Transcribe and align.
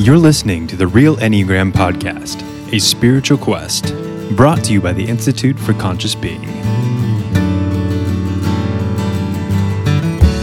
You're 0.00 0.16
listening 0.16 0.66
to 0.68 0.76
the 0.76 0.86
Real 0.86 1.18
Enneagram 1.18 1.72
Podcast, 1.72 2.40
a 2.72 2.80
spiritual 2.80 3.36
quest 3.36 3.94
brought 4.34 4.64
to 4.64 4.72
you 4.72 4.80
by 4.80 4.94
the 4.94 5.06
Institute 5.06 5.60
for 5.60 5.74
Conscious 5.74 6.14
Being. 6.14 6.40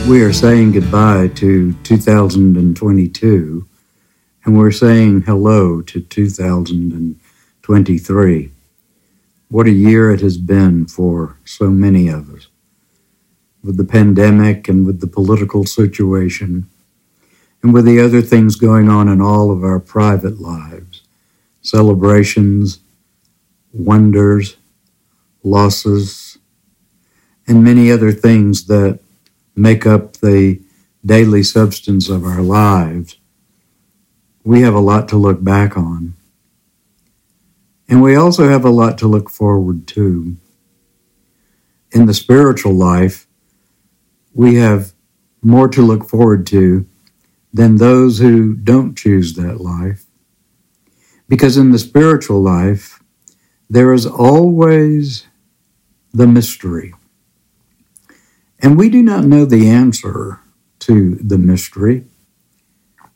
We 0.07 0.21
are 0.21 0.31
saying 0.31 0.73
goodbye 0.73 1.29
to 1.37 1.73
2022 1.73 3.67
and 4.45 4.55
we're 4.55 4.69
saying 4.69 5.23
hello 5.23 5.81
to 5.81 6.01
2023. 6.01 8.51
What 9.49 9.65
a 9.65 9.71
year 9.71 10.11
it 10.11 10.21
has 10.21 10.37
been 10.37 10.85
for 10.85 11.35
so 11.45 11.71
many 11.71 12.09
of 12.09 12.31
us. 12.31 12.45
With 13.63 13.77
the 13.77 13.85
pandemic 13.85 14.67
and 14.67 14.85
with 14.85 15.01
the 15.01 15.07
political 15.07 15.65
situation, 15.65 16.69
and 17.67 17.73
with 17.73 17.83
the 17.83 17.99
other 17.99 18.21
things 18.21 18.55
going 18.55 18.87
on 18.87 19.09
in 19.09 19.19
all 19.19 19.51
of 19.51 19.61
our 19.61 19.77
private 19.77 20.39
lives 20.39 21.01
celebrations, 21.61 22.79
wonders, 23.73 24.55
losses, 25.43 26.37
and 27.45 27.65
many 27.65 27.91
other 27.91 28.13
things 28.13 28.67
that 28.67 29.01
make 29.53 29.85
up 29.85 30.13
the 30.13 30.61
daily 31.05 31.43
substance 31.43 32.07
of 32.07 32.23
our 32.23 32.41
lives, 32.41 33.17
we 34.45 34.61
have 34.61 34.73
a 34.73 34.79
lot 34.79 35.09
to 35.09 35.17
look 35.17 35.43
back 35.43 35.75
on. 35.75 36.13
And 37.89 38.01
we 38.01 38.15
also 38.15 38.47
have 38.47 38.63
a 38.63 38.69
lot 38.69 38.97
to 38.99 39.09
look 39.09 39.29
forward 39.29 39.87
to. 39.87 40.37
In 41.91 42.05
the 42.05 42.13
spiritual 42.13 42.73
life, 42.73 43.27
we 44.33 44.55
have 44.55 44.93
more 45.41 45.67
to 45.67 45.81
look 45.81 46.07
forward 46.07 46.47
to 46.47 46.87
than 47.53 47.77
those 47.77 48.19
who 48.19 48.53
don't 48.53 48.97
choose 48.97 49.33
that 49.35 49.59
life. 49.59 50.05
Because 51.27 51.57
in 51.57 51.71
the 51.71 51.79
spiritual 51.79 52.41
life, 52.41 53.01
there 53.69 53.93
is 53.93 54.05
always 54.05 55.27
the 56.13 56.27
mystery. 56.27 56.93
And 58.59 58.77
we 58.77 58.89
do 58.89 59.03
not 59.03 59.25
know 59.25 59.45
the 59.45 59.69
answer 59.69 60.39
to 60.79 61.15
the 61.15 61.37
mystery. 61.37 62.05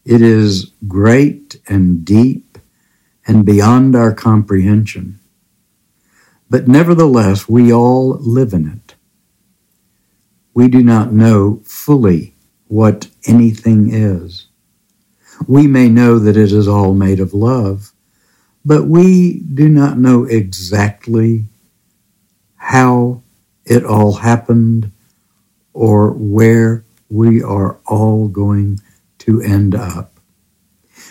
It 0.06 0.22
is 0.22 0.72
great 0.88 1.62
and 1.68 2.04
deep 2.04 2.58
and 3.26 3.46
beyond 3.46 3.96
our 3.96 4.14
comprehension. 4.14 5.20
But 6.50 6.68
nevertheless, 6.68 7.48
we 7.48 7.72
all 7.72 8.18
live 8.20 8.54
in 8.54 8.68
it. 8.68 8.96
We 10.54 10.68
do 10.68 10.84
not 10.84 11.14
know 11.14 11.62
fully 11.64 12.31
what 12.72 13.10
anything 13.28 13.94
is. 13.94 14.48
We 15.46 15.68
may 15.68 15.90
know 15.90 16.20
that 16.20 16.38
it 16.38 16.54
is 16.54 16.70
all 16.70 16.94
made 16.94 17.20
of 17.20 17.34
love, 17.34 17.92
but 18.64 18.86
we 18.86 19.42
do 19.42 19.68
not 19.68 19.98
know 19.98 20.24
exactly 20.24 21.44
how 22.56 23.24
it 23.66 23.84
all 23.84 24.14
happened 24.14 24.90
or 25.74 26.12
where 26.12 26.86
we 27.10 27.44
are 27.44 27.78
all 27.88 28.30
going 28.30 28.80
to 29.20 29.42
end 29.42 29.76
up. 29.76 30.14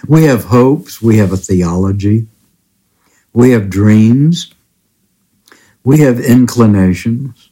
We 0.09 0.25
have 0.25 0.45
hopes, 0.45 1.03
we 1.03 1.19
have 1.19 1.31
a 1.33 1.37
theology, 1.37 2.27
we 3.35 3.51
have 3.51 3.69
dreams, 3.69 4.55
we 5.85 6.01
have 6.01 6.21
inclinations, 6.21 7.50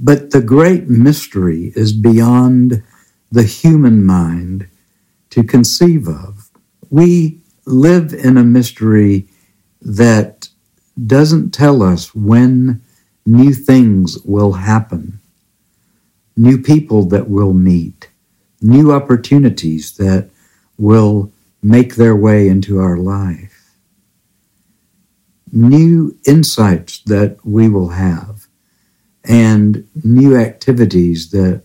but 0.00 0.30
the 0.30 0.42
great 0.42 0.88
mystery 0.88 1.72
is 1.76 1.92
beyond 1.92 2.82
the 3.32 3.44
human 3.44 4.04
mind 4.04 4.68
to 5.30 5.44
conceive 5.44 6.08
of. 6.08 6.50
We 6.90 7.40
live 7.66 8.14
in 8.14 8.36
a 8.36 8.44
mystery 8.44 9.28
that 9.82 10.48
doesn't 11.06 11.52
tell 11.52 11.82
us 11.82 12.14
when 12.14 12.82
new 13.26 13.54
things 13.54 14.18
will 14.24 14.52
happen 14.54 15.16
new 16.36 16.58
people 16.62 17.04
that 17.06 17.28
we'll 17.28 17.54
meet, 17.54 18.10
new 18.60 18.92
opportunities 18.92 19.96
that 19.96 20.30
will 20.78 21.32
make 21.62 21.96
their 21.96 22.14
way 22.16 22.48
into 22.48 22.78
our 22.78 22.96
life, 22.96 23.72
new 25.52 26.16
insights 26.26 27.00
that 27.06 27.38
we 27.44 27.68
will 27.68 27.90
have, 27.90 28.35
and 29.28 29.88
new 30.04 30.36
activities 30.36 31.30
that 31.30 31.62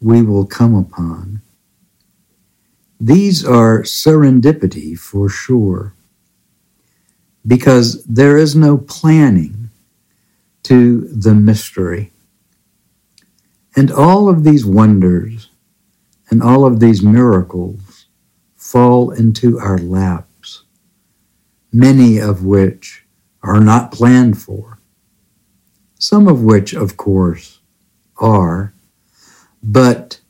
we 0.00 0.22
will 0.22 0.46
come 0.46 0.74
upon. 0.74 1.40
These 3.00 3.44
are 3.44 3.82
serendipity 3.82 4.98
for 4.98 5.28
sure, 5.28 5.94
because 7.46 8.04
there 8.04 8.36
is 8.36 8.56
no 8.56 8.78
planning 8.78 9.70
to 10.64 11.02
the 11.08 11.34
mystery. 11.34 12.12
And 13.76 13.90
all 13.92 14.28
of 14.28 14.44
these 14.44 14.66
wonders 14.66 15.50
and 16.30 16.42
all 16.42 16.64
of 16.64 16.80
these 16.80 17.02
miracles 17.02 18.06
fall 18.56 19.12
into 19.12 19.58
our 19.58 19.78
laps, 19.78 20.64
many 21.72 22.18
of 22.18 22.44
which 22.44 23.04
are 23.42 23.60
not 23.60 23.92
planned 23.92 24.42
for, 24.42 24.77
some 25.98 26.28
of 26.28 26.42
which, 26.42 26.72
of 26.74 26.96
course, 26.96 27.58
are, 28.18 28.72
but 29.62 30.20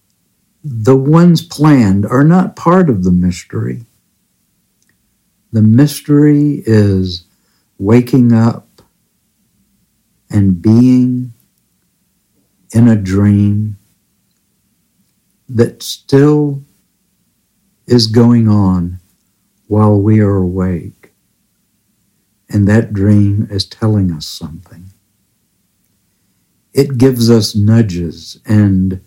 the 0.65 0.97
ones 0.97 1.43
planned 1.43 2.05
are 2.07 2.25
not 2.25 2.57
part 2.57 2.91
of 2.91 3.05
the 3.05 3.13
mystery. 3.13 3.85
The 5.53 5.63
mystery 5.63 6.63
is 6.67 7.25
waking 7.79 8.33
up 8.33 8.83
and 10.31 10.61
being 10.61 11.33
in 12.75 12.89
a 12.89 12.97
dream 12.97 13.77
that 15.49 15.83
still 15.83 16.63
is 17.87 18.07
going 18.07 18.49
on 18.49 19.01
while 19.67 19.99
we 19.99 20.21
are 20.21 20.37
awake. 20.37 21.13
And 22.51 22.69
that 22.69 22.93
dream 22.93 23.49
is 23.51 23.65
telling 23.65 24.11
us 24.13 24.27
something. 24.27 24.91
It 26.79 26.97
gives 26.97 27.29
us 27.29 27.57
nudges 27.57 28.39
and 28.47 29.01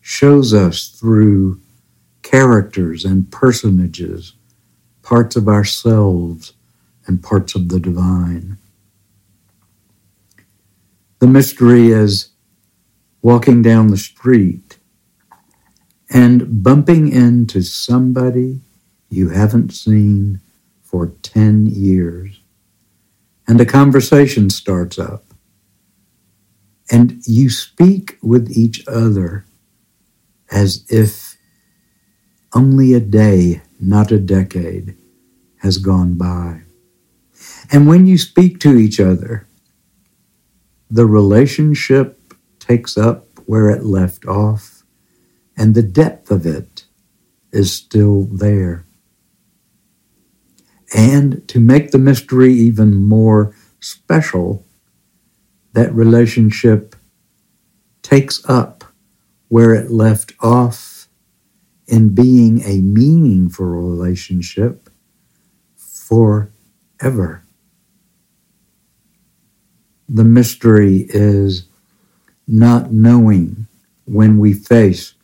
shows 0.00 0.54
us 0.54 0.88
through 0.88 1.60
characters 2.22 3.04
and 3.04 3.30
personages 3.30 4.32
parts 5.02 5.36
of 5.36 5.46
ourselves 5.46 6.54
and 7.06 7.22
parts 7.22 7.54
of 7.54 7.68
the 7.68 7.78
divine. 7.78 8.56
The 11.18 11.26
mystery 11.26 11.88
is 11.88 12.30
walking 13.20 13.60
down 13.60 13.88
the 13.88 13.98
street 13.98 14.78
and 16.08 16.62
bumping 16.62 17.12
into 17.12 17.60
somebody 17.60 18.62
you 19.10 19.28
haven't 19.28 19.74
seen 19.74 20.40
for 20.82 21.08
10 21.20 21.66
years. 21.66 22.40
And 23.46 23.60
a 23.60 23.66
conversation 23.66 24.48
starts 24.48 24.98
up. 24.98 25.33
And 26.90 27.22
you 27.26 27.50
speak 27.50 28.18
with 28.22 28.50
each 28.50 28.86
other 28.86 29.46
as 30.50 30.84
if 30.88 31.36
only 32.54 32.92
a 32.92 33.00
day, 33.00 33.62
not 33.80 34.12
a 34.12 34.18
decade, 34.18 34.96
has 35.58 35.78
gone 35.78 36.14
by. 36.14 36.62
And 37.72 37.88
when 37.88 38.06
you 38.06 38.18
speak 38.18 38.60
to 38.60 38.76
each 38.76 39.00
other, 39.00 39.46
the 40.90 41.06
relationship 41.06 42.34
takes 42.60 42.96
up 42.96 43.26
where 43.46 43.70
it 43.70 43.84
left 43.84 44.26
off, 44.26 44.84
and 45.56 45.74
the 45.74 45.82
depth 45.82 46.30
of 46.30 46.46
it 46.46 46.84
is 47.50 47.72
still 47.72 48.24
there. 48.24 48.84
And 50.94 51.46
to 51.48 51.58
make 51.58 51.90
the 51.90 51.98
mystery 51.98 52.52
even 52.52 52.94
more 52.94 53.54
special, 53.80 54.63
that 55.74 55.92
relationship 55.92 56.96
takes 58.02 58.48
up 58.48 58.84
where 59.48 59.74
it 59.74 59.90
left 59.90 60.32
off 60.40 61.08
in 61.86 62.14
being 62.14 62.62
a 62.62 62.80
meaningful 62.80 63.66
relationship 63.66 64.88
forever. 65.76 67.42
The 70.08 70.24
mystery 70.24 71.06
is 71.08 71.66
not 72.46 72.92
knowing 72.92 73.66
when 74.04 74.38
we 74.38 74.52
face 74.52 75.14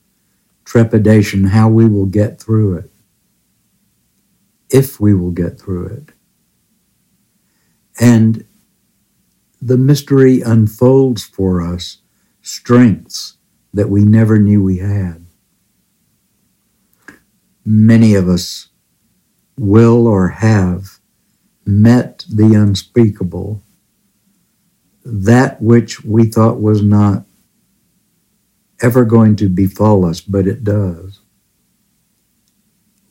trepidation 0.65 1.45
how 1.45 1.69
we 1.69 1.87
will 1.87 2.05
get 2.05 2.41
through 2.41 2.77
it, 2.77 2.91
if 4.69 4.99
we 4.99 5.13
will 5.13 5.31
get 5.31 5.59
through 5.59 5.85
it. 5.87 6.09
And 7.99 8.45
the 9.61 9.77
mystery 9.77 10.41
unfolds 10.41 11.23
for 11.23 11.61
us 11.61 11.97
strengths 12.41 13.37
that 13.73 13.89
we 13.89 14.03
never 14.03 14.39
knew 14.39 14.63
we 14.63 14.79
had. 14.79 15.25
Many 17.63 18.15
of 18.15 18.27
us 18.27 18.69
will 19.57 20.07
or 20.07 20.29
have 20.29 20.99
met 21.65 22.25
the 22.27 22.55
unspeakable, 22.55 23.61
that 25.05 25.61
which 25.61 26.03
we 26.03 26.25
thought 26.25 26.59
was 26.59 26.81
not 26.81 27.25
ever 28.81 29.05
going 29.05 29.35
to 29.35 29.47
befall 29.47 30.05
us, 30.05 30.21
but 30.21 30.47
it 30.47 30.63
does. 30.63 31.19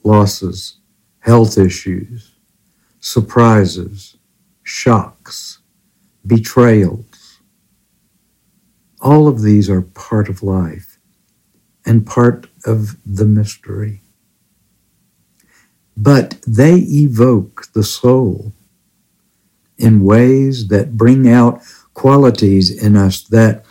Losses, 0.03 0.79
health 1.20 1.56
issues, 1.56 2.32
surprises, 2.99 4.17
shocks, 4.64 5.60
betrayals. 6.26 7.40
All 9.00 9.28
of 9.28 9.43
these 9.43 9.70
are 9.70 9.82
part 9.82 10.28
of 10.28 10.43
life 10.43 10.99
and 11.87 12.06
part 12.06 12.46
of 12.64 12.96
the 13.06 13.25
mystery. 13.25 14.02
But 15.96 16.38
they 16.46 16.76
evoke 16.76 17.72
the 17.72 17.82
soul 17.82 18.52
in 19.78 20.05
ways 20.05 20.69
that 20.69 20.96
bring 20.96 21.28
out 21.28 21.62
qualities 21.94 22.70
in 22.70 22.96
us 22.96 23.22
that 23.25 23.64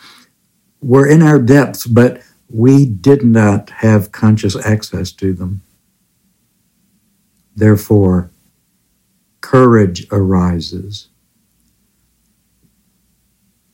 were 0.82 1.08
in 1.08 1.22
our 1.22 1.40
depths, 1.40 1.86
but 1.86 2.22
we 2.50 2.86
did 2.86 3.24
not 3.24 3.70
have 3.70 4.12
conscious 4.12 4.56
access 4.66 5.12
to 5.14 5.34
them. 5.34 5.62
Therefore, 7.56 8.32
courage 9.42 10.08
arises, 10.12 11.09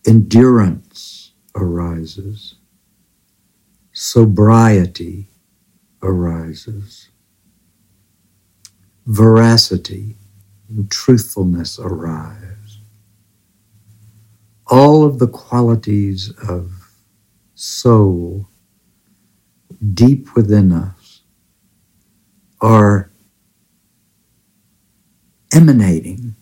endurance 0.06 1.32
arises, 1.56 2.56
sobriety 3.92 5.28
arises, 6.02 7.10
veracity 9.06 10.16
and 10.68 10.90
truthfulness 10.90 11.78
arise. 11.78 12.78
All 14.68 15.04
of 15.04 15.18
the 15.20 15.28
qualities 15.28 16.32
of 16.48 16.72
soul 17.54 18.48
deep 19.94 20.34
within 20.36 20.72
us 20.72 21.22
are 22.60 23.10
emanating 25.54 26.34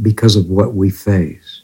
because 0.00 0.36
of 0.36 0.48
what 0.50 0.74
we 0.74 0.90
face. 0.90 1.61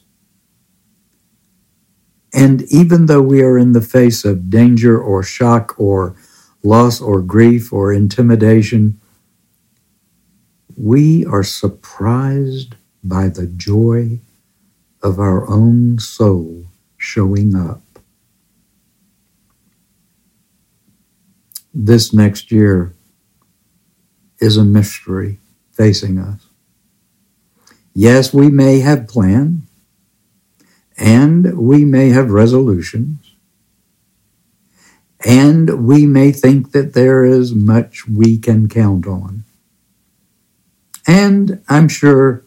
And 2.38 2.62
even 2.70 3.06
though 3.06 3.20
we 3.20 3.43
are 3.43 3.58
in 3.58 3.73
the 3.73 3.81
face 3.81 4.25
of 4.25 4.49
danger 4.49 4.96
or 4.96 5.25
shock 5.25 5.75
or 5.76 6.14
loss 6.62 7.00
or 7.00 7.20
grief 7.20 7.73
or 7.73 7.93
intimidation, 7.93 9.00
we 10.76 11.26
are 11.26 11.43
surprised 11.43 12.76
by 13.02 13.29
the 13.29 13.49
joy 13.49 14.20
of 15.02 15.19
our 15.19 15.50
own 15.50 15.99
soul 15.99 16.67
showing 16.96 17.56
up. 17.56 17.82
This 21.75 22.12
next 22.12 22.52
year 22.52 22.94
is 24.38 24.56
a 24.56 24.64
mystery 24.64 25.38
facing 25.73 26.20
us. 26.20 26.46
Yes, 27.94 28.32
we 28.32 28.49
may 28.49 28.79
have 28.79 29.08
plans 29.08 29.67
and 30.98 31.56
we 31.56 31.84
may 31.84 32.10
have 32.10 32.30
resolutions 32.30 33.28
and 35.24 35.86
we 35.86 36.06
may 36.06 36.30
think 36.30 36.72
that 36.72 36.94
there 36.94 37.24
is 37.24 37.54
much 37.54 38.06
we 38.06 38.38
can 38.38 38.68
count 38.68 39.06
on. 39.06 39.44
And 41.06 41.62
I'm 41.68 41.88
sure 41.88 42.44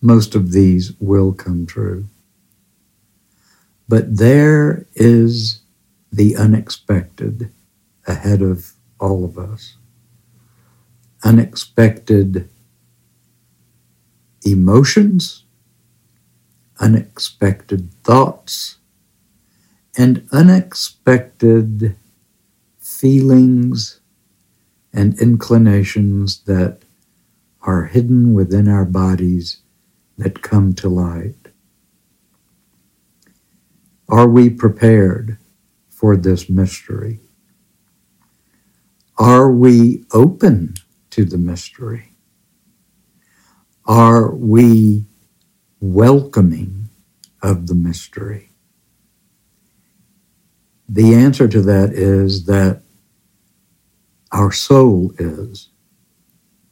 most 0.00 0.34
of 0.34 0.52
these 0.52 0.92
will 1.00 1.32
come 1.32 1.66
true. 1.66 2.06
But 3.88 4.18
there 4.18 4.86
is 4.94 5.62
the 6.12 6.36
unexpected 6.36 7.50
ahead 8.06 8.42
of 8.42 8.72
all 9.00 9.24
of 9.24 9.38
us. 9.38 9.76
Unexpected 11.24 12.48
emotions, 14.44 15.41
unexpected 16.82 17.94
thoughts, 18.02 18.78
and 19.96 20.28
unexpected 20.32 21.96
feelings 22.80 24.00
and 24.92 25.18
inclinations 25.20 26.40
that 26.44 26.80
are 27.62 27.84
hidden 27.84 28.34
within 28.34 28.68
our 28.68 28.84
bodies 28.84 29.58
that 30.18 30.42
come 30.42 30.74
to 30.74 30.88
light. 30.88 31.36
Are 34.08 34.28
we 34.28 34.50
prepared 34.50 35.38
for 35.88 36.16
this 36.16 36.50
mystery? 36.50 37.20
Are 39.18 39.50
we 39.50 40.04
open 40.12 40.74
to 41.10 41.24
the 41.24 41.38
mystery? 41.38 42.10
Are 43.86 44.34
we 44.34 45.06
welcoming 45.82 46.88
of 47.42 47.66
the 47.66 47.74
mystery? 47.74 48.50
The 50.88 51.12
answer 51.12 51.48
to 51.48 51.60
that 51.62 51.92
is 51.92 52.46
that 52.46 52.82
our 54.30 54.52
soul 54.52 55.12
is, 55.18 55.70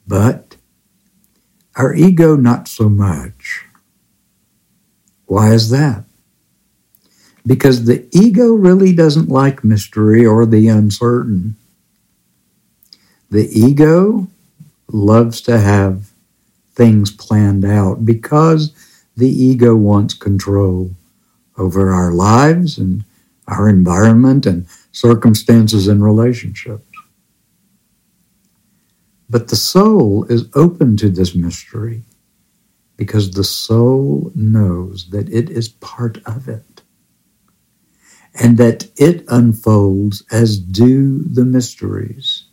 but 0.06 0.56
our 1.76 1.92
ego 1.92 2.36
not 2.36 2.68
so 2.68 2.88
much. 2.88 3.64
Why 5.26 5.52
is 5.54 5.70
that? 5.70 6.04
Because 7.44 7.86
the 7.86 8.06
ego 8.12 8.52
really 8.52 8.94
doesn't 8.94 9.28
like 9.28 9.64
mystery 9.64 10.24
or 10.24 10.46
the 10.46 10.68
uncertain. 10.68 11.56
The 13.30 13.48
ego 13.50 14.28
loves 14.92 15.40
to 15.42 15.58
have 15.58 16.10
things 16.74 17.10
planned 17.10 17.64
out 17.64 18.04
because 18.04 18.72
the 19.20 19.28
ego 19.30 19.76
wants 19.76 20.14
control 20.14 20.92
over 21.58 21.90
our 21.90 22.12
lives 22.12 22.78
and 22.78 23.04
our 23.48 23.68
environment 23.68 24.46
and 24.46 24.66
circumstances 24.92 25.88
and 25.88 26.04
relationships. 26.04 26.86
But 29.28 29.48
the 29.48 29.56
soul 29.56 30.24
is 30.24 30.48
open 30.54 30.96
to 30.98 31.10
this 31.10 31.34
mystery 31.36 32.02
because 32.96 33.32
the 33.32 33.44
soul 33.44 34.32
knows 34.34 35.10
that 35.10 35.28
it 35.28 35.50
is 35.50 35.68
part 35.68 36.18
of 36.26 36.48
it 36.48 36.82
and 38.34 38.58
that 38.58 38.88
it 38.96 39.24
unfolds 39.28 40.24
as 40.32 40.58
do 40.58 41.22
the 41.24 41.44
mysteries 41.44 42.44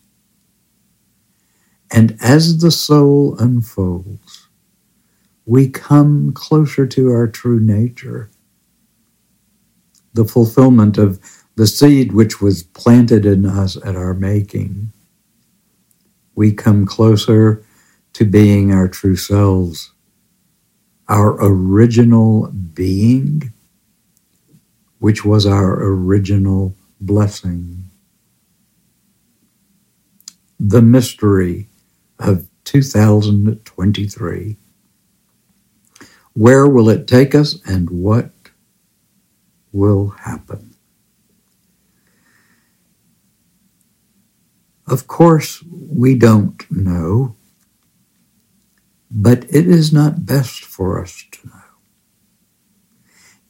and 1.92 2.18
as 2.22 2.60
the 2.60 2.72
soul 2.72 3.38
unfolds, 3.40 4.47
we 5.48 5.68
come 5.70 6.32
closer 6.34 6.86
to 6.86 7.10
our 7.10 7.26
true 7.26 7.60
nature. 7.62 8.30
The 10.14 10.26
fulfillment 10.26 10.98
of 10.98 11.22
the 11.56 11.66
seed 11.66 12.12
which 12.12 12.42
was 12.42 12.64
planted 12.64 13.26
in 13.26 13.46
us 13.46 13.78
at 13.86 13.96
our 13.96 14.14
making. 14.14 14.92
We 16.36 16.52
come 16.52 16.86
closer 16.86 17.64
to 18.14 18.26
being 18.26 18.74
our 18.74 18.90
true 18.90 19.16
selves, 19.16 19.94
our 21.08 21.38
original 21.42 22.48
being, 22.50 23.54
which 25.00 25.24
was 25.24 25.46
our 25.46 25.82
original 25.82 26.76
blessing. 27.00 27.90
The 30.60 30.82
mystery 30.82 31.70
of 32.20 32.48
2023. 32.66 34.58
Where 36.38 36.68
will 36.68 36.90
it 36.90 37.08
take 37.08 37.36
us 37.36 37.62
and 37.66 37.90
what 37.90 38.32
will 39.74 40.10
happen? 40.10 40.76
Of 44.88 45.08
course, 45.08 45.64
we 45.70 46.16
don't 46.16 46.64
know, 46.72 47.36
but 49.12 49.46
it 49.46 49.68
is 49.68 49.94
not 49.94 50.26
best 50.26 50.62
for 50.64 51.02
us 51.02 51.26
to 51.32 51.48
know. 51.48 51.54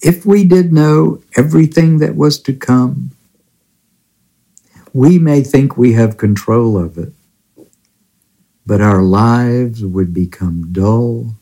If 0.02 0.26
we 0.26 0.46
did 0.46 0.74
know 0.74 1.24
everything 1.38 2.00
that 2.00 2.16
was 2.16 2.40
to 2.44 2.54
come, 2.54 3.12
we 4.94 5.20
may 5.20 5.44
think 5.44 5.78
we 5.78 5.94
have 5.94 6.18
control 6.18 6.78
of 6.78 6.98
it 6.98 7.14
but 8.68 8.82
our 8.82 9.04
lives 9.04 9.86
would 9.86 10.14
become 10.14 10.74
dull 10.74 11.37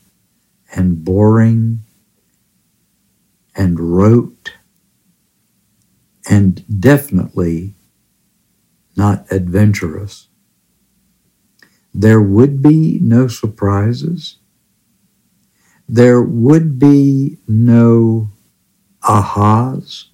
and 0.76 1.04
boring 1.04 1.80
and 3.56 3.80
rote 3.80 4.54
and 6.30 6.64
definitely 6.80 7.74
not 8.96 9.26
adventurous. 9.32 10.28
there 11.94 12.22
would 12.22 12.62
be 12.62 12.98
no 13.02 13.28
surprises. 13.28 14.38
There 15.88 16.22
would 16.22 16.78
be 16.78 17.38
no 17.48 18.30
ahas. 19.04 20.06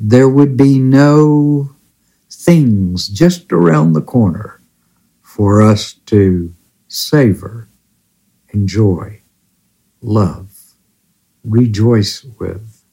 There 0.00 0.28
would 0.28 0.56
be 0.56 0.78
no 0.78 1.70
things 2.30 3.08
just 3.08 3.52
around 3.52 3.94
the 3.94 4.02
corner 4.02 4.60
for 5.22 5.62
us 5.62 5.94
to 6.06 6.54
savor, 6.88 7.69
enjoy, 8.52 9.22
love, 10.00 10.74
rejoice 11.44 12.24
with. 12.38 12.84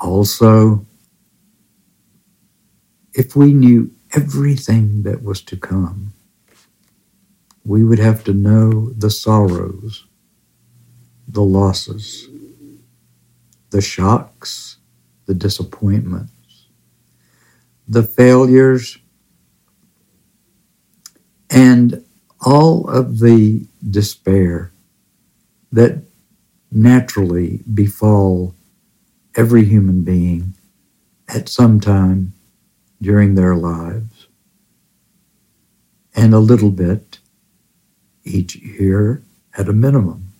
Also, 0.00 0.86
if 3.14 3.36
we 3.36 3.52
knew 3.52 3.90
everything 4.14 5.02
that 5.04 5.22
was 5.22 5.40
to 5.42 5.56
come, 5.56 6.12
we 7.64 7.84
would 7.84 7.98
have 7.98 8.24
to 8.24 8.32
know 8.34 8.90
the 8.90 9.10
sorrows, 9.10 10.06
the 11.28 11.42
losses, 11.42 12.28
the 13.70 13.80
shocks, 13.80 14.78
the 15.26 15.34
disappointments, 15.34 16.66
the 17.88 18.02
failures, 18.02 18.98
and 21.52 22.02
all 22.40 22.88
of 22.88 23.18
the 23.18 23.66
despair 23.88 24.72
that 25.70 26.02
naturally 26.70 27.62
befall 27.72 28.54
every 29.36 29.64
human 29.64 30.02
being 30.02 30.54
at 31.28 31.48
some 31.48 31.78
time 31.78 32.32
during 33.00 33.34
their 33.34 33.54
lives, 33.54 34.28
and 36.14 36.32
a 36.32 36.38
little 36.38 36.70
bit 36.70 37.18
each 38.24 38.56
year 38.56 39.22
at 39.56 39.68
a 39.68 39.72
minimum. 39.72 40.32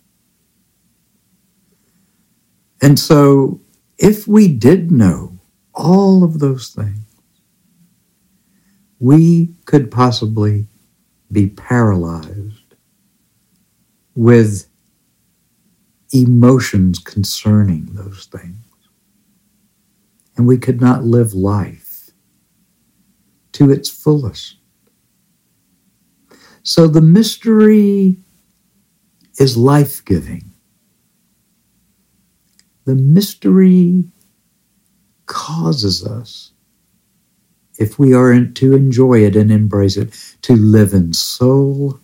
And 2.80 2.98
so, 2.98 3.60
if 3.98 4.26
we 4.26 4.48
did 4.48 4.90
know 4.90 5.38
all 5.74 6.24
of 6.24 6.38
those 6.38 6.70
things, 6.70 7.04
we 8.98 9.54
could 9.64 9.90
possibly 9.90 10.66
be 11.32 11.48
paralyzed 11.48 12.74
with 14.14 14.68
emotions 16.12 16.98
concerning 16.98 17.86
those 17.92 18.26
things. 18.26 18.56
And 20.36 20.46
we 20.46 20.58
could 20.58 20.80
not 20.80 21.04
live 21.04 21.32
life 21.34 22.10
to 23.52 23.70
its 23.70 23.88
fullest. 23.88 24.56
So 26.62 26.86
the 26.86 27.00
mystery 27.00 28.18
is 29.38 29.56
life 29.56 30.04
giving. 30.04 30.52
The 32.84 32.94
mystery 32.94 34.04
causes 35.26 36.04
us, 36.04 36.51
if 37.78 37.98
we 37.98 38.14
are 38.14 38.44
to 38.44 38.74
enjoy 38.74 39.24
it 39.24 39.36
and 39.36 39.50
embrace 39.50 39.96
it, 39.96 40.14
to 40.42 40.54
live 40.54 40.92
in 40.92 41.12
soul 41.12 42.00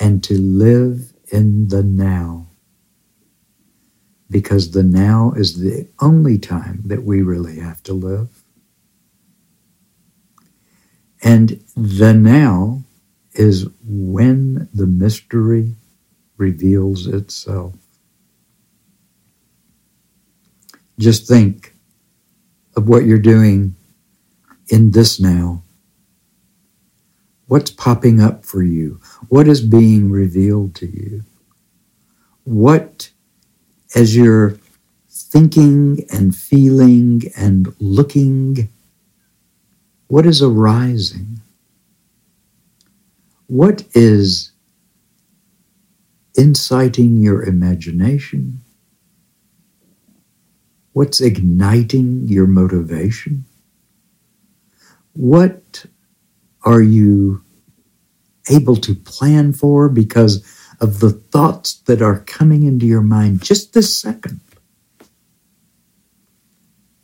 and 0.00 0.22
to 0.24 0.38
live 0.38 1.12
in 1.32 1.68
the 1.68 1.82
now. 1.82 2.46
Because 4.30 4.72
the 4.72 4.82
now 4.82 5.32
is 5.36 5.60
the 5.60 5.88
only 6.00 6.38
time 6.38 6.82
that 6.86 7.04
we 7.04 7.22
really 7.22 7.58
have 7.60 7.82
to 7.84 7.92
live. 7.92 8.44
And 11.22 11.62
the 11.76 12.14
now 12.14 12.84
is 13.32 13.66
when 13.84 14.68
the 14.72 14.86
mystery 14.86 15.74
reveals 16.36 17.06
itself. 17.06 17.74
Just 20.98 21.28
think 21.28 21.74
of 22.76 22.88
what 22.88 23.04
you're 23.04 23.18
doing 23.18 23.76
in 24.70 24.92
this 24.92 25.20
now. 25.20 25.62
What's 27.46 27.70
popping 27.70 28.20
up 28.20 28.44
for 28.44 28.62
you? 28.62 29.00
What 29.28 29.48
is 29.48 29.60
being 29.60 30.10
revealed 30.10 30.74
to 30.76 30.86
you? 30.86 31.24
What, 32.44 33.10
as 33.94 34.16
you're 34.16 34.56
thinking 35.08 36.04
and 36.12 36.34
feeling 36.34 37.22
and 37.36 37.74
looking, 37.80 38.68
what 40.06 40.26
is 40.26 40.42
arising? 40.42 41.40
What 43.48 43.84
is 43.94 44.52
inciting 46.36 47.16
your 47.18 47.42
imagination? 47.42 48.60
What's 50.92 51.20
igniting 51.20 52.28
your 52.28 52.46
motivation? 52.46 53.44
What 55.20 55.84
are 56.64 56.80
you 56.80 57.44
able 58.48 58.76
to 58.76 58.94
plan 58.94 59.52
for 59.52 59.90
because 59.90 60.42
of 60.80 61.00
the 61.00 61.10
thoughts 61.10 61.74
that 61.80 62.00
are 62.00 62.20
coming 62.20 62.62
into 62.62 62.86
your 62.86 63.02
mind 63.02 63.42
just 63.42 63.74
this 63.74 64.00
second? 64.00 64.40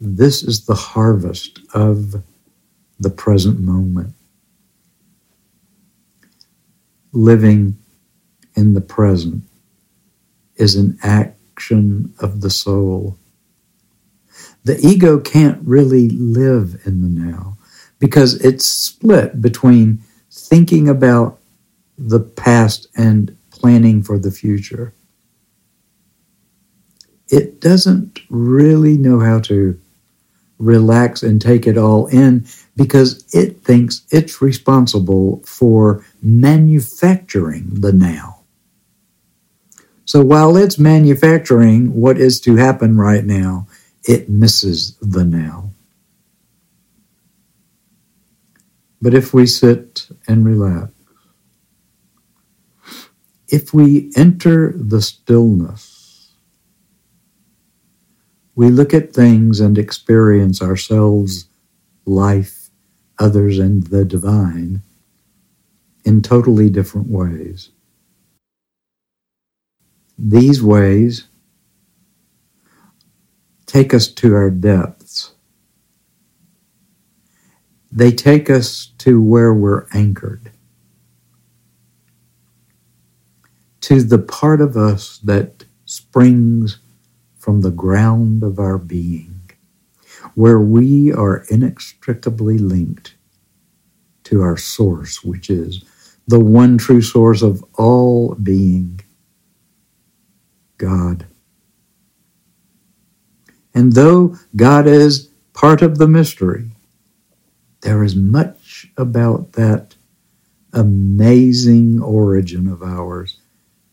This 0.01 0.43
is 0.43 0.65
the 0.65 0.75
harvest 0.75 1.61
of 1.75 2.23
the 2.99 3.11
present 3.11 3.61
moment 3.61 4.15
living 7.13 7.77
in 8.55 8.73
the 8.73 8.81
present 8.81 9.43
is 10.55 10.75
an 10.75 10.99
action 11.03 12.15
of 12.19 12.41
the 12.41 12.49
soul. 12.49 13.19
The 14.65 14.79
ego 14.81 15.21
can't 15.21 15.61
really 15.69 16.09
live 16.09 16.81
in 16.87 17.03
the 17.03 17.09
now 17.09 17.56
because 17.99 18.35
it's 18.45 18.67
split 18.67 19.41
between 19.41 20.03
thinking 20.31 20.89
about 20.89 21.39
the 21.99 22.21
past 22.21 22.89
and 22.97 23.37
planning 23.51 24.03
for 24.03 24.19
the 24.19 24.31
future. 24.31 24.93
It 27.29 27.61
doesn't 27.61 28.21
really 28.29 28.97
know 28.97 29.21
how 29.21 29.41
to 29.41 29.81
relax 30.59 31.23
and 31.23 31.41
take 31.41 31.67
it 31.67 31.77
all 31.77 32.07
in 32.07 32.47
because 32.77 33.25
it 33.35 33.63
thinks 33.63 34.07
it's 34.11 34.41
responsible 34.41 35.43
for 35.45 36.05
manufacturing 36.23 37.67
the 37.81 37.93
now. 37.93 38.41
So 40.05 40.23
while 40.23 40.57
it's 40.57 40.79
manufacturing 40.79 41.95
what 41.95 42.19
is 42.19 42.41
to 42.43 42.57
happen 42.57 42.97
right 42.97 43.25
now, 43.25 43.67
it 44.05 44.29
misses 44.29 44.97
the 45.01 45.25
now. 45.25 45.66
But 49.03 49.15
if 49.15 49.35
we 49.35 49.47
sit 49.47 50.09
and 50.27 50.45
relax, 50.45 50.93
if 53.49 53.75
we 53.75 54.13
enter 54.17 54.75
the 54.77 55.03
stillness, 55.03 56.33
we 58.55 58.71
look 58.71 58.95
at 58.95 59.13
things 59.13 59.61
and 59.61 59.79
experience 59.79 60.63
ourselves, 60.63 61.49
life, 62.07 62.71
others, 63.19 63.59
and 63.59 63.85
the 63.85 64.05
divine 64.05 64.83
in 66.05 66.23
totally 66.23 66.71
different 66.71 67.09
ways. 67.09 67.71
These 70.19 70.63
ways 70.63 71.29
take 73.67 73.93
us 73.95 74.09
to 74.09 74.35
our 74.35 74.51
depths. 74.51 74.96
They 77.93 78.13
take 78.13 78.51
us 78.51 78.93
to 78.99 79.23
where 79.23 79.55
we're 79.55 79.87
anchored, 79.93 80.51
to 83.83 84.03
the 84.03 84.19
part 84.19 84.61
of 84.61 84.77
us 84.77 85.19
that 85.19 85.65
springs 85.85 86.79
from 87.39 87.61
the 87.61 87.71
ground 87.71 88.43
of 88.43 88.59
our 88.59 88.79
being 88.79 89.37
where 90.35 90.61
we 90.61 91.13
are 91.13 91.45
inextricably 91.51 92.59
linked 92.59 93.15
to 94.25 94.43
our 94.43 94.57
source, 94.57 95.25
which 95.25 95.49
is 95.49 95.85
the 96.29 96.41
one 96.41 96.77
true 96.77 97.01
source 97.01 97.43
of 97.43 97.65
all 97.75 98.35
being, 98.35 99.01
God. 100.79 101.27
And 103.75 103.93
though 103.93 104.37
God 104.57 104.87
is 104.87 105.31
part 105.55 105.83
of 105.83 105.99
the 105.99 106.09
mystery, 106.09 106.71
there 107.87 108.03
is 108.03 108.17
much 108.17 108.89
about 108.97 109.53
that 109.53 109.95
amazing 110.73 112.03
origin 112.03 112.67
of 112.67 112.83
ours 112.83 113.39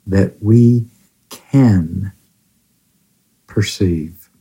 that 0.08 0.42
we 0.42 0.88
can 1.30 2.12
perceive. 3.46 4.32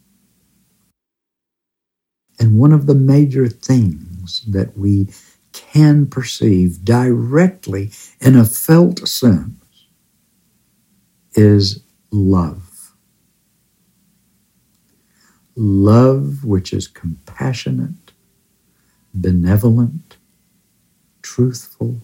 And 2.41 2.59
one 2.59 2.73
of 2.73 2.87
the 2.87 2.95
major 2.95 3.47
things 3.47 4.43
that 4.49 4.79
we 4.79 5.09
can 5.53 6.07
perceive 6.07 6.83
directly 6.83 7.93
in 8.23 8.35
a 8.37 8.47
felt 8.47 9.07
sense 9.07 9.87
is 11.35 11.85
love. 12.11 12.95
Love 15.55 16.43
which 16.43 16.73
is 16.73 16.89
compassionate, 16.89 18.02
benevolent, 19.15 20.17
truthful, 21.23 22.01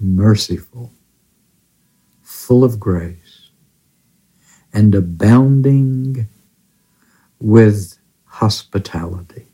merciful, 0.00 0.92
full 2.22 2.64
of 2.64 2.80
grace, 2.80 3.50
and 4.72 4.94
abounding 4.94 6.28
with 7.40 7.98
hospitality. 8.24 9.46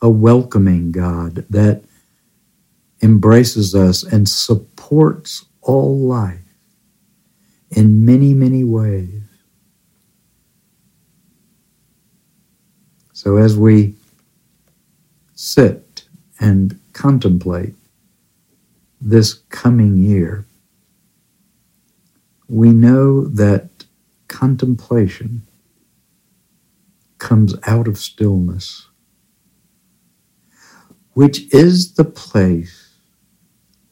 A 0.00 0.10
welcoming 0.10 0.92
God 0.92 1.46
that 1.50 1.84
embraces 3.02 3.74
us 3.74 4.02
and 4.02 4.28
supports 4.28 5.46
all 5.60 5.98
life 5.98 6.40
in 7.70 8.04
many, 8.04 8.34
many 8.34 8.64
ways. 8.64 9.21
So 13.22 13.36
as 13.36 13.56
we 13.56 13.94
sit 15.36 16.02
and 16.40 16.80
contemplate 16.92 17.74
this 19.00 19.34
coming 19.48 19.96
year, 19.96 20.44
we 22.48 22.72
know 22.72 23.24
that 23.28 23.84
contemplation 24.26 25.46
comes 27.18 27.54
out 27.64 27.86
of 27.86 27.96
stillness, 27.96 28.88
which 31.12 31.54
is 31.54 31.94
the 31.94 32.04
place 32.04 32.92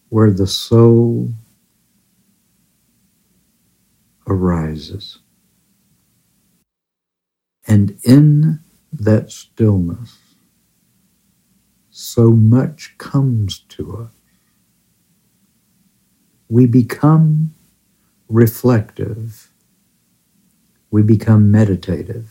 where 0.09 0.31
the 0.31 0.45
soul 0.45 1.29
arises. 4.27 5.19
And 7.65 7.97
in 8.03 8.59
that 8.91 9.31
stillness, 9.31 10.19
so 11.89 12.31
much 12.31 12.95
comes 12.97 13.59
to 13.69 13.97
us. 13.97 14.11
We 16.49 16.67
become 16.67 17.53
reflective. 18.29 19.49
We 20.91 21.03
become 21.03 21.51
meditative. 21.51 22.29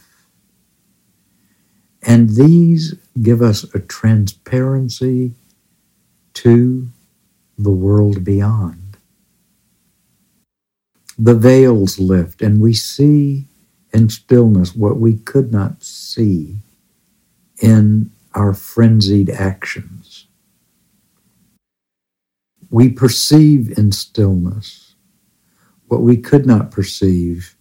And 2.02 2.30
these 2.30 2.94
give 3.22 3.42
us 3.42 3.64
a 3.74 3.80
transparency 3.80 5.32
to 6.34 6.88
the 7.58 7.70
world 7.70 8.24
beyond 8.24 8.84
the 11.18 11.34
veils 11.34 11.98
lift 11.98 12.42
and 12.42 12.62
we 12.62 12.74
see 12.74 13.46
in 13.92 14.09
stillness 14.09 14.75
what 14.75 14.99
we 14.99 15.16
could 15.16 15.52
not 15.52 15.82
see 15.82 16.56
in 17.61 18.11
our 18.35 18.54
frenzied 18.54 19.30
actions. 19.30 20.26
We 22.70 22.88
perceive 22.88 23.76
in 23.76 23.92
stillness 23.92 24.94
what 25.88 26.02
we 26.02 26.16
could 26.16 26.47
not 26.47 26.70
perceive 26.70 27.56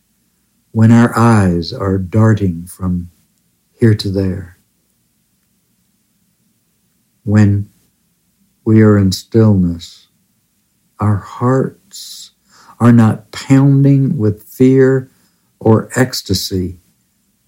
when 0.71 0.91
our 0.91 1.17
eyes 1.17 1.73
are 1.73 1.97
darting 1.97 2.67
from 2.67 3.09
here 3.73 3.95
to 3.95 4.11
there. 4.11 4.57
When 7.23 7.69
we 8.63 8.81
are 8.83 8.97
in 8.97 9.11
stillness, 9.11 10.07
our 10.99 11.15
hearts 11.15 12.31
are 12.79 12.91
not 12.91 13.31
pounding 13.31 14.17
with 14.17 14.43
fear 14.43 15.09
or 15.59 15.89
ecstasy, 15.95 16.79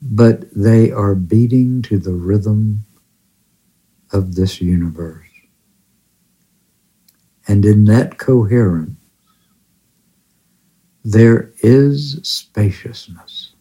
but 0.02 0.46
they 0.54 0.92
are 0.92 1.16
beating 1.16 1.82
to 1.84 1.98
the 1.98 2.14
rhythm 2.14 2.86
of 4.12 4.36
this 4.36 4.62
universe. 4.62 5.28
And 7.48 7.66
in 7.66 7.86
that 7.86 8.18
coherence, 8.18 8.98
there 11.04 11.52
is 11.64 12.20
spaciousness. 12.24 13.54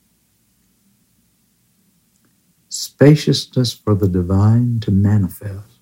Spaciousness 2.69 3.73
for 3.73 3.95
the 3.95 4.09
divine 4.09 4.81
to 4.81 4.91
manifest 4.91 5.81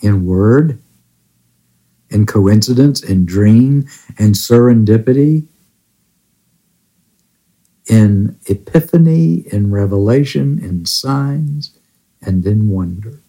in 0.00 0.26
word, 0.26 0.80
in 2.10 2.26
coincidence, 2.26 3.02
in 3.02 3.24
dream, 3.26 3.86
in 4.18 4.32
serendipity, 4.32 5.48
in 7.86 8.38
epiphany, 8.46 9.44
in 9.52 9.70
revelation, 9.70 10.58
in 10.58 10.86
signs, 10.86 11.78
and 12.20 12.46
in 12.46 12.68
wonder. 12.68 13.20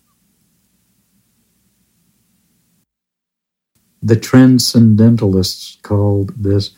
The 4.01 4.15
transcendentalists 4.15 5.81
called 5.81 6.31
this 6.43 6.71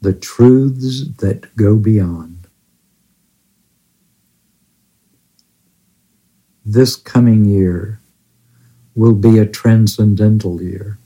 the 0.00 0.12
truths 0.12 1.08
that 1.18 1.54
go 1.56 1.76
beyond. 1.76 2.46
This 6.64 6.96
coming 6.96 7.44
year 7.44 8.00
will 8.94 9.14
be 9.14 9.38
a 9.38 9.46
transcendental 9.46 10.62
year. 10.62 10.98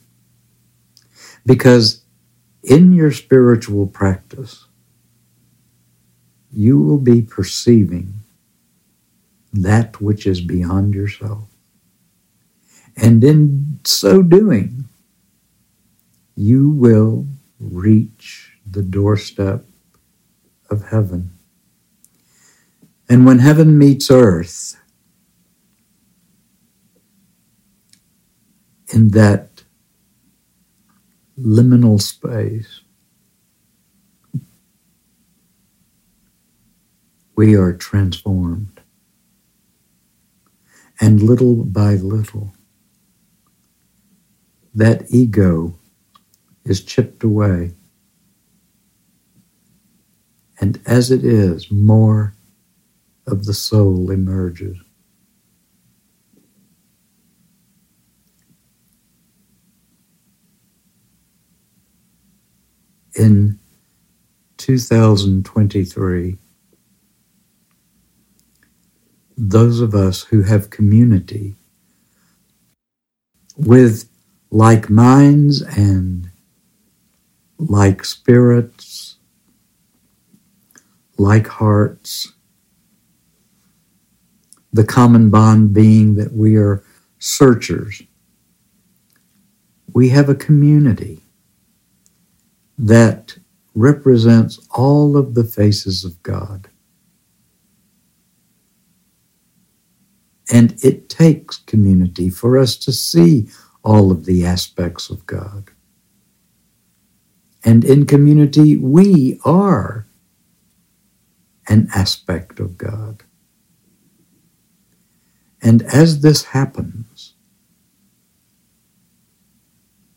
Because 1.47 2.03
in 2.63 2.93
your 2.93 3.13
spiritual 3.13 3.87
practice, 3.87 4.67
you 6.53 6.79
will 6.79 6.99
be 6.99 7.23
perceiving 7.23 8.15
that 9.53 10.01
which 10.01 10.27
is 10.27 10.41
beyond 10.41 10.95
yourself. 10.95 11.45
And 12.97 13.25
in 13.25 13.81
so 13.85 14.23
doing, 14.23 14.85
you 16.37 16.71
will 16.71 17.27
reach 17.59 18.53
the 18.71 18.83
doorstep 18.83 19.65
of 20.71 20.89
heaven. 20.89 21.31
And 23.09 23.27
when 23.27 23.41
heaven 23.41 23.79
meets 23.79 24.11
earth, 24.11 24.77
in 28.93 29.09
that 29.09 29.65
liminal 31.39 32.01
space. 32.01 32.83
We 37.35 37.57
are 37.57 37.73
transformed. 37.73 38.81
And 41.01 41.23
little 41.23 41.65
by 41.65 41.95
little, 41.95 42.53
that 44.75 45.07
ego 45.11 45.75
is 46.65 46.85
chipped 46.85 47.25
away. 47.25 47.73
And 50.61 50.81
as 50.87 51.11
it 51.11 51.25
is, 51.25 51.71
more 51.71 52.35
of 53.27 53.47
the 53.47 53.55
soul 53.55 54.11
emerges. 54.11 54.79
in 63.15 63.59
2023, 64.57 66.39
those 69.37 69.81
of 69.81 69.95
us 69.95 70.25
who 70.25 70.43
have 70.43 70.71
community 70.71 71.57
with 73.57 74.09
like 74.51 74.91
minds 74.91 75.63
and 75.63 76.31
like 77.59 78.05
spirits, 78.05 79.17
like 81.19 81.47
hearts, 81.47 82.33
the 84.73 84.85
common 84.85 85.31
bond 85.31 85.75
being 85.75 86.17
that 86.17 86.33
we 86.33 86.57
are 86.57 86.83
searchers. 87.19 88.03
We 89.93 90.11
have 90.11 90.29
a 90.29 90.35
community 90.35 91.21
that 92.79 93.39
represents 93.75 94.67
all 94.73 95.17
of 95.17 95.35
the 95.35 95.45
faces 95.45 96.05
of 96.05 96.23
God. 96.23 96.69
And 100.51 100.73
it 100.85 101.09
takes 101.09 101.59
community 101.59 102.29
for 102.31 102.59
us 102.59 102.77
to 102.77 102.93
see 102.93 103.49
all 103.83 104.11
of 104.11 104.25
the 104.25 104.45
aspects 104.45 105.11
of 105.11 105.27
God. 105.27 105.71
And 107.65 107.85
in 107.85 108.07
community, 108.07 108.77
we 108.77 109.41
are 109.45 110.07
an 111.69 111.89
aspect 111.95 112.59
of 112.59 112.77
God. 112.77 113.23
And 115.63 115.83
as 115.83 116.21
this 116.23 116.43
happens, 116.43 117.35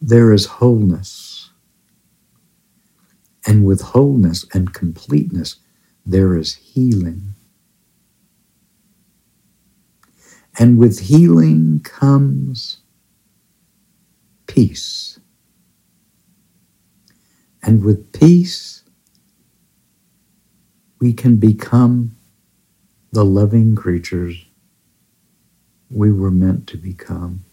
there 0.02 0.34
is 0.34 0.48
wholeness. 0.48 1.52
And 3.46 3.64
with 3.64 3.82
wholeness 3.82 4.46
and 4.54 4.74
completeness, 4.74 5.58
there 6.04 6.36
is 6.36 6.56
healing. 6.56 7.35
And 10.58 10.78
with 10.78 11.00
healing 11.02 11.82
comes 11.84 12.78
peace. 14.48 15.20
And 17.64 17.84
with 17.84 18.14
peace, 18.14 18.84
we 21.00 21.14
can 21.14 21.38
become 21.38 22.16
the 23.12 23.26
loving 23.26 23.76
creatures 23.76 24.46
we 25.90 26.12
were 26.12 26.32
meant 26.32 26.68
to 26.68 26.78
become. 26.78 27.44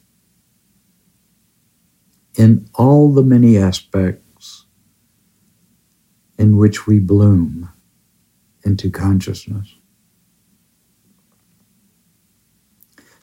In 2.36 2.68
all 2.74 3.12
the 3.12 3.22
many 3.22 3.58
aspects 3.58 4.66
in 6.38 6.56
which 6.56 6.86
we 6.86 6.98
bloom 6.98 7.70
into 8.64 8.90
consciousness. 8.90 9.74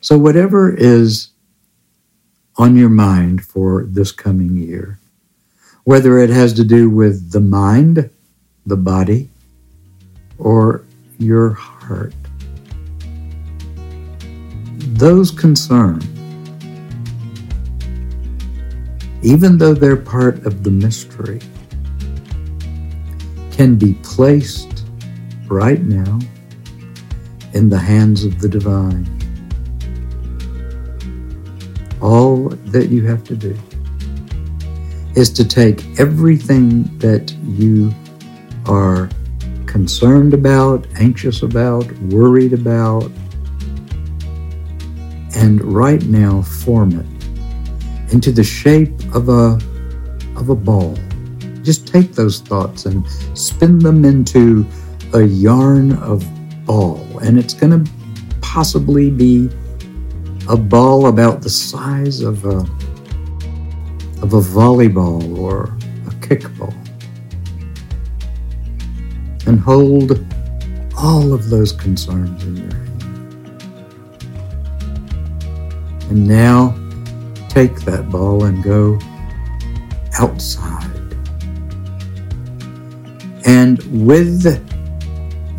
So, 0.02 0.18
whatever 0.18 0.74
is 0.74 1.32
on 2.56 2.78
your 2.78 2.90
mind 2.90 3.44
for 3.44 3.86
this 3.86 4.14
coming 4.14 4.56
year, 4.56 4.98
whether 5.84 6.20
it 6.20 6.30
has 6.30 6.54
to 6.54 6.64
do 6.64 6.90
with 6.90 7.32
the 7.32 7.42
mind, 7.42 8.10
the 8.66 8.78
body, 8.78 9.30
or 10.38 10.86
your 11.18 11.52
heart, 11.52 12.14
those 14.78 15.32
concerns, 15.32 16.06
even 19.22 19.58
though 19.58 19.74
they're 19.74 19.98
part 19.98 20.46
of 20.46 20.64
the 20.64 20.72
mystery, 20.72 21.42
can 23.52 23.76
be 23.76 23.96
placed 23.96 24.86
right 25.48 25.82
now 25.82 26.20
in 27.54 27.68
the 27.68 27.80
hands 27.80 28.24
of 28.24 28.40
the 28.40 28.48
divine. 28.48 29.19
All 32.02 32.50
that 32.50 32.90
you 32.90 33.06
have 33.08 33.24
to 33.26 33.36
do 33.36 33.58
is 35.16 35.30
to 35.32 35.48
take 35.48 36.00
everything 36.00 36.98
that 37.00 37.34
you 37.44 37.94
are 38.66 39.10
concerned 39.66 40.34
about, 40.34 40.88
anxious 40.96 41.42
about, 41.44 41.92
worried 42.04 42.54
about, 42.54 43.12
and 45.36 45.62
right 45.62 46.04
now 46.04 46.42
form 46.42 46.92
it 47.00 48.14
into 48.14 48.32
the 48.32 48.44
shape 48.44 48.94
of 49.14 49.30
a 49.30 49.60
of 50.36 50.50
a 50.50 50.56
ball. 50.56 50.98
Just 51.64 51.88
take 51.88 52.14
those 52.14 52.40
thoughts 52.40 52.86
and 52.86 53.06
spin 53.38 53.80
them 53.80 54.06
into 54.06 54.66
a 55.14 55.22
yarn 55.22 55.94
of 55.94 56.26
ball, 56.66 57.20
and 57.20 57.38
it's 57.38 57.54
going 57.54 57.84
to 57.84 57.92
possibly 58.42 59.10
be 59.10 59.50
a 60.50 60.58
ball 60.58 61.06
about 61.06 61.44
the 61.44 61.50
size 61.50 62.22
of 62.22 62.44
a 62.44 62.66
of 64.24 64.34
a 64.34 64.42
volleyball 64.42 65.38
or 65.38 65.66
a 66.08 66.14
kickball. 66.20 66.74
And 69.48 69.60
hold 69.60 70.26
all 70.98 71.34
of 71.34 71.50
those 71.50 71.72
concerns 71.72 72.44
in 72.44 72.58
your 72.58 72.74
hand. 72.74 73.64
And 76.10 76.28
now 76.28 76.76
take 77.48 77.82
that 77.82 78.10
ball 78.10 78.46
and 78.46 78.64
go 78.64 79.00
outside. 80.20 80.86
And 83.46 83.80
with 84.06 84.46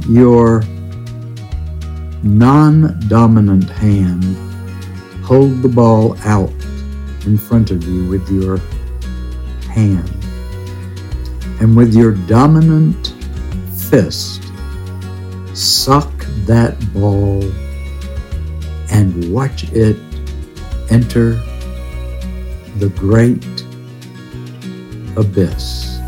your 0.09 0.63
non 2.23 3.01
dominant 3.09 3.71
hand, 3.71 4.50
hold 5.31 5.63
the 5.63 5.69
ball 5.69 6.19
out 6.25 6.51
in 7.25 7.39
front 7.39 7.71
of 7.71 7.85
you 7.85 8.05
with 8.09 8.29
your 8.31 8.57
hand. 9.73 10.11
And 11.61 11.77
with 11.77 11.95
your 11.95 12.15
dominant 12.27 13.15
fist, 13.91 14.43
suck 15.55 16.11
that 16.47 16.75
ball 16.93 17.45
and 18.91 19.33
watch 19.33 19.71
it 19.71 19.97
enter 20.91 21.35
the 22.79 22.93
great 22.97 23.47
abyss 25.17 26.01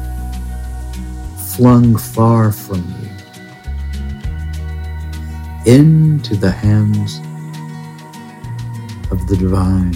flung 1.55 1.95
far 1.97 2.51
from 2.51 2.85
you 5.65 5.73
into 5.73 6.35
the 6.35 6.51
hands 6.51 7.21
of 9.13 9.27
the 9.29 9.37
divine. 9.37 9.93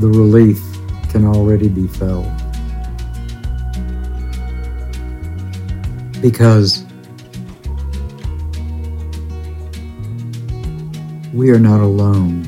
The 0.00 0.08
relief 0.08 0.60
can 1.10 1.26
already 1.26 1.68
be 1.68 1.86
felt 1.86 2.26
because 6.22 6.86
we 11.34 11.50
are 11.50 11.58
not 11.58 11.80
alone 11.80 12.42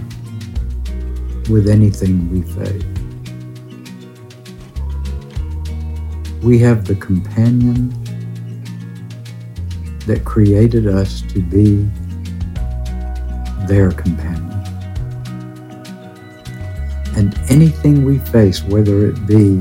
with 1.51 1.69
anything 1.69 2.31
we 2.31 2.41
face. 2.41 2.83
We 6.43 6.59
have 6.61 6.87
the 6.87 6.95
companion 6.95 8.04
that 10.07 10.25
created 10.25 10.87
us 10.87 11.23
to 11.33 11.41
be 11.41 11.89
their 13.67 13.91
companion. 13.91 14.51
And 17.17 17.39
anything 17.49 18.05
we 18.05 18.19
face, 18.19 18.63
whether 18.65 19.07
it 19.07 19.27
be 19.27 19.61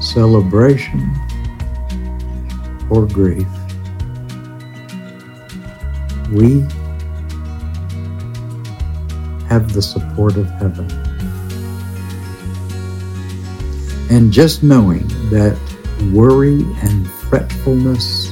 celebration 0.00 1.14
or 2.90 3.06
grief, 3.06 3.46
we 6.32 6.60
have 9.48 9.72
the 9.72 9.80
support 9.80 10.36
of 10.36 10.46
heaven. 10.50 10.90
And 14.10 14.32
just 14.32 14.62
knowing 14.62 15.06
that 15.30 15.58
worry 16.12 16.62
and 16.82 17.08
fretfulness, 17.08 18.27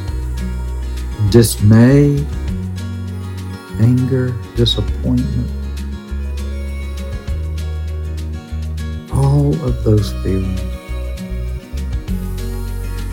dismay, 1.30 2.24
anger, 3.80 4.34
disappointment, 4.54 5.50
all 9.12 9.54
of 9.64 9.82
those 9.84 10.12
feelings 10.22 10.60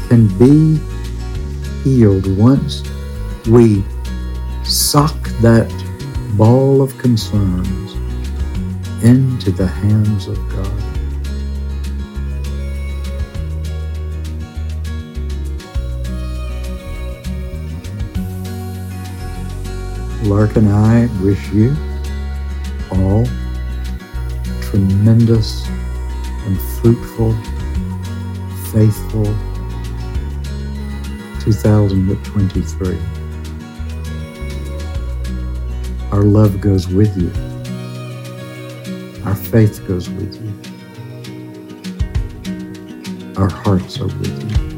can 0.09 0.27
be 0.37 0.79
healed 1.83 2.27
once 2.37 2.83
we 3.47 3.83
sock 4.63 5.15
that 5.41 5.69
ball 6.37 6.81
of 6.81 6.97
concerns 6.97 7.93
into 9.03 9.51
the 9.51 9.67
hands 9.67 10.27
of 10.27 10.37
God. 10.49 10.82
Lark 20.23 20.55
and 20.55 20.69
I 20.69 21.07
wish 21.21 21.51
you 21.51 21.75
all 22.91 23.25
tremendous 24.61 25.67
and 26.45 26.59
fruitful, 26.79 27.33
faithful 28.71 29.25
2023. 31.41 32.97
Our 36.13 36.23
love 36.23 36.61
goes 36.61 36.87
with 36.87 37.17
you. 37.17 37.29
Our 39.25 39.35
faith 39.35 39.85
goes 39.85 40.09
with 40.09 40.41
you. 40.41 40.53
Our 43.35 43.49
hearts 43.49 43.99
are 43.99 44.07
with 44.07 44.61
you. 44.69 44.72